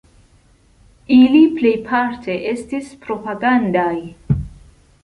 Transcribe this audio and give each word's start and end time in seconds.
Ili 1.17 1.41
plejparte 1.59 2.39
estis 2.55 2.91
propagandaj. 3.05 3.97